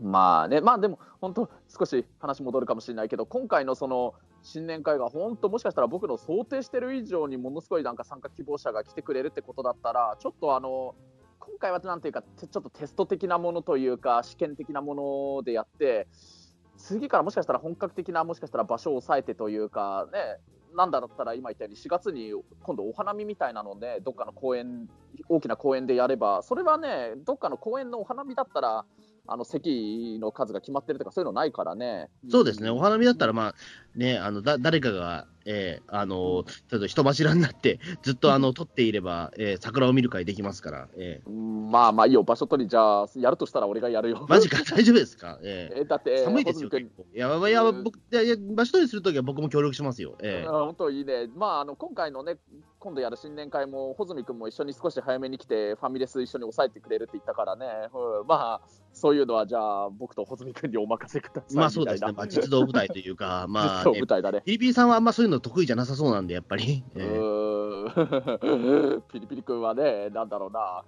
[0.00, 10.94] まあね、まあでも、本当、少し話戻るかもしれないけど、今回のその新年会が、本当、もしかしたら僕の想定してる以上にものすごいなんか参加希望者が来てくれるってことだったら、ちょっとあの、
[11.38, 16.08] 今回はなんていうか、てちょっとテスト的なものというか、試験的なものでやって、
[16.80, 20.18] 次からもしかしたら本格的な、もしかしたら場所を抑えてというか、ね、
[20.74, 24.88] なんだったら今言ったように4月に今度お花見みたいなので、どっかの公園、
[25.28, 28.84] 大きな公園でやれば、それはね、どっかの公園のお花見だったら、
[29.32, 32.10] あの席の数が決まってるとか、そういうのないからね。
[32.28, 33.54] そうですね、お花見だったら、あ、まあ、
[33.94, 44.16] ね、あの、だ、誰かが、えーあの、ちょっと人柱になって、ずっと、あの、 撮っていれば、えー桜を見る会できますから、えうんまあまあいいよ、場所取り、じゃあ、やるとしたら俺がやるよ。
[44.18, 44.28] ー。
[44.28, 45.38] マジか、 大丈夫ですか？
[45.42, 47.06] ええだって、ー寒いですよ、結構。
[47.14, 50.16] いや、いや、うん僕、いや、いや場所取りするときは僕も協力しますよ。
[50.20, 50.50] えー。
[50.50, 52.38] 本当いいね、まあ、あの今回のね、
[52.78, 58.60] 今度やる新年会も、穂積君も一緒に少し早めに来て、ファミレス一緒に抑えてくれるって言ったからね、うんまあ、
[59.00, 63.92] そういうのはじゃあ、僕と穂積君にお任せくださいまあそうですね、まあ、実動部隊というか、 まあ、ね。
[63.92, 64.42] 舞台だね。
[64.44, 66.84] ピリピリさんはあんまそういうの得意じゃなさそうなんで、やっぱり。
[66.94, 67.08] うえ。
[67.08, 67.40] ー
[69.10, 70.84] ピリピリ君はね、なんだろうな、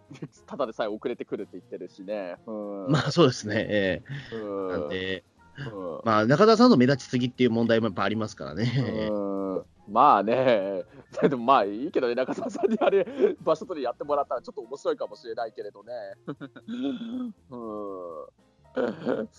[0.46, 2.36] ただでさえ遅れてくるって言ってるしね。
[2.46, 2.86] うん。
[2.90, 4.68] まあそうですね、えうん。
[4.68, 5.24] ーなんで、
[5.58, 6.00] うん。
[6.04, 9.08] まあ中田さんの目立ちすぎっていう問題もやっぱありますからね。
[9.10, 9.18] う
[9.58, 9.64] ん。
[9.88, 10.84] まあね、
[11.28, 13.06] でもまあいいけどね、中澤さんにあれ、
[13.42, 15.92] 場所取りやってもらったらちょっと面白いかもしれないけれどね。
[17.50, 18.14] うん、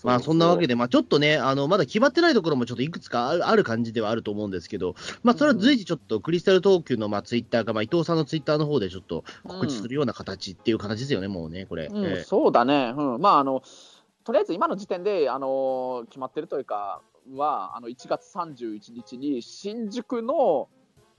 [0.04, 11.86] まあそんなわけで、で、まあちょっとね、あのまだ決まってないところもちょっといくつかあるある感じではあると思うんですけど、まあそれは随時ちょっとクリスタル東急のまあツイッターか、まあ伊藤さんのツイッターの方でちょっと告知するような形っていう形ですよね、もうね、これ。
[11.86, 12.22] うんええ。
[12.22, 13.62] そうだね、うん、まああの、
[14.24, 17.02] とりあえず今の時点で、あの決まってるというか、
[17.36, 20.68] はあの1月31日に新宿の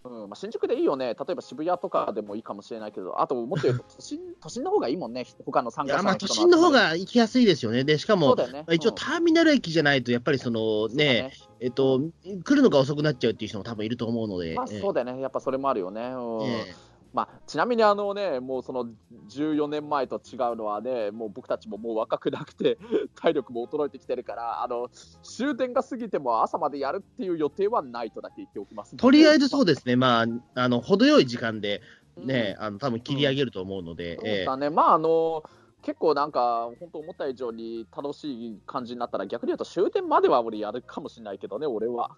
[0.05, 7.83] うんまあ、新宿でいいよね、例えば渋谷とかでもいいかもしれないけど、あともっと言うと 都心、都心の方がいいもんね、他の参加者の都心の方が行きやすいですよね。
[7.83, 8.45] で、しかも、ね。
[8.51, 8.95] まあ一応うん。
[8.95, 14.81] ターミナル駅じゃないと、やっぱりそのそうだね、えっと、来るのが遅くなっちゃうっていう人も多分いると思うので、まあ、ええ。
[14.81, 16.01] そうだよね、やっぱそれもあるよね。
[16.01, 16.43] うん。
[16.43, 16.84] ええ
[17.15, 18.87] まあ、ちなみにあの、ね、もうその
[19.29, 22.77] 14年前と違うのはね、もう僕たちももう若くなくて、
[23.15, 24.89] 体力も衰えてきてるから、あの
[25.23, 28.97] 終電が過ぎても朝までやるっていう予定はないとだけ言っておきます。
[28.97, 31.81] とりあえずそうでですね、まあ、あの程よい時間で
[32.17, 34.45] ね、あの多分切り上げると思うので、そうええ。
[34.45, 35.43] だね、まああの
[35.85, 42.09] 結構なんか、本当思った以上に楽しい感じになったら、逆に言うと終電までは俺やるかもしれないけどね、俺は。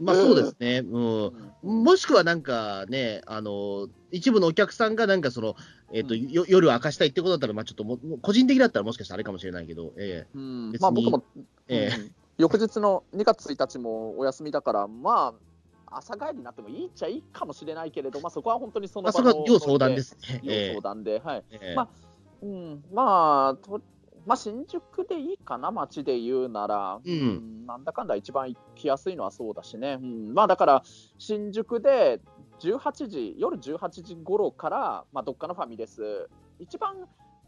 [0.00, 1.84] まあそうですね、 うんうん。
[1.84, 5.56] もしくはなんかね、あの一部のお客さんがなんかその、
[5.92, 6.28] えっとうん。
[6.28, 10.72] よ夜を明かしたいってことだったら、まあ、ちょっとも個人的だったらもしかしたらあれかもしれないけど、えうん。
[10.80, 11.24] まあ僕も、
[11.66, 11.96] ええ。
[11.98, 15.34] うん翌日の2月1日もお休みだから、ま
[15.88, 20.40] あ、朝帰りになってもいいっちゃいいかもしれないけれど、まあ、そこは本当にそえまあ、の場のそれは要相談ですね。
[20.42, 21.44] 要え相談で、はい。
[21.50, 21.74] えええ。
[21.74, 21.88] まあ
[22.42, 23.80] うん、まあと
[24.26, 27.64] まあ、新宿でいいかな、街で言うなら、うん。
[27.64, 30.34] なんだかんだ一番行きやすいのはそうだしね、うん。
[30.34, 30.82] まあ、だから
[31.16, 32.20] 新宿で
[32.58, 36.28] 18時、夜18時頃から、まあ、どっかのファミレス、
[36.58, 37.06] 一番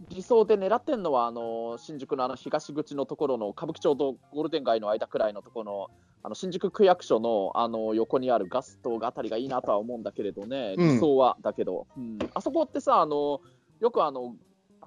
[0.09, 5.91] 理想で狙ってるのは、あの新宿のあの東口のところの歌舞伎町とゴールデン街の間くらいのところの、
[6.22, 10.89] あの新宿区役所のあの横にあるガストあたりがいいなとは思うんだけれどね、うん。
[10.95, 12.18] 理想はだけど、うん。
[12.34, 13.41] あそこってさ、あの
[13.80, 14.36] よくあの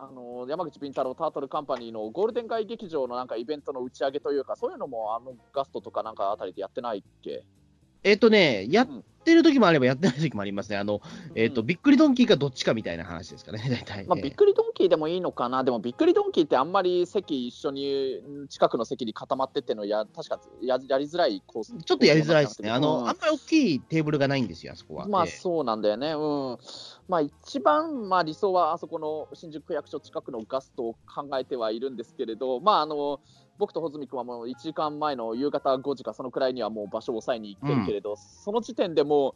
[0.04, 7.44] あの山口敏太郎タートルカンパニーのゴールデン街劇場のなんかイベントの打ち上げというか、そういうのもあのガストとかなんかあたりでやってないっけ？
[8.04, 8.88] えっとね、やっ
[9.24, 10.78] てる時もあればやってない時もありますね。
[10.78, 11.02] あの、
[11.36, 14.08] えっと、うんびっくりドンキーかどっちかみたいな話ですかね、大体。
[14.08, 22.72] まあ、ええびっくりドンキーでもいいのかな、でもびっくりドンキーってあんまり席一緒にうん近くの席に固まってってのや、確かややりづらいコースちょっとやりづらいですね。
[22.72, 25.06] あの、うんあんまり大きいテーブルがないんですよ、あそこは。
[25.08, 26.58] まあええそうなんだよね、うん
[27.12, 33.20] まあ、一番、まあ、理想はあそこの新宿区役所近くのガストを考えてはいるんですけれど、まあ、あの
[33.58, 39.36] 僕と穂積君はもう1時間前の夕方5時かそのくらいにはもう場所を抑えに行ってるけれど、その時点でも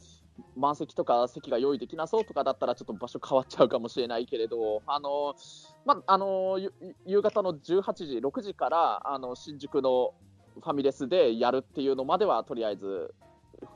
[0.55, 5.35] う満席とか席が用意できなそうとかだったらちょっと場所変わっちゃうかもしれないけれど、あの
[5.83, 6.71] まあ、あのゆ
[7.05, 10.13] 夕方の18時、6時からあの新宿の
[10.53, 13.13] ファミレスでやるっていうのまではとりあえず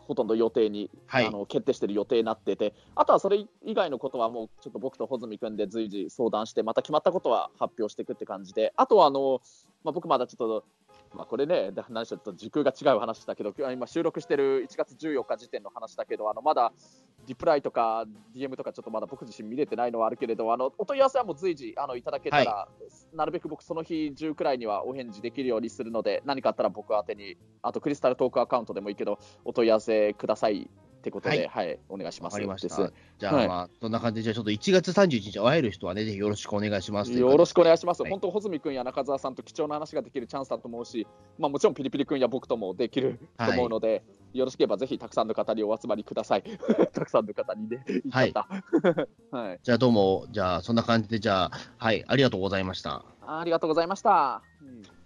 [0.08, 1.28] ほとんど予定に、はい。
[1.28, 9.42] あの決定してる予定になってて、あとはそれ以外のことはもうちょっと僕と穂積君で随時相談して、また決まったことは発表していくって感じで、あとはあの、
[9.84, 10.64] まあ、僕まだちょっと、
[11.14, 16.72] まあ、これね、だ何しと時空が違う話だけど、今今収録してる1月14日時点の話だけど、あのまだ
[17.28, 18.05] リプライとか
[18.36, 22.68] DM とかちょっとまだ僕自身見れてないのはあるけれど、あのお問い合わせはもう随時あのいただけたら、
[23.14, 30.70] なるべく僕その日中くらいにはお返事できるようにするので、何かあったら僕宛てに、あとクリスタルトークアカウントでもいいけど、お問い合わせください
[31.00, 32.34] ってことで、ははいい、お願いします。
[32.34, 32.91] わかりました。
[33.18, 37.14] じゃあ、はいまあ、そんな感じで、じゃあちょっと1月31日会える人はね、ぜひよろしくお願いします。
[37.14, 38.02] よろしくお願いします。
[38.02, 46.43] はい本当、穂積君や中澤さんと貴重な話ができるチャンスだと思うし、まあ、もちろんピリピリ君や僕ともできると思うので、よろしければぜひたくさんの方にお集まりください。
[46.91, 48.47] たくさんの方にね、言っちゃっ
[48.91, 49.08] た。
[49.38, 53.06] はい、じゃあどうも、じゃあそんな感じで、じゃあ、はい、ありがとうございました。
[53.26, 54.41] ありがとうございました。
[54.62, 54.99] うん